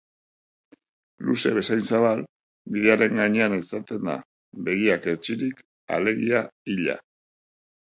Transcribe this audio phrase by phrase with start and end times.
[1.25, 2.23] Luze bezain zabal,
[2.77, 4.17] bidearen gainean etzaten da,
[4.71, 5.63] begiak hetsirik,
[6.01, 7.01] alegia hila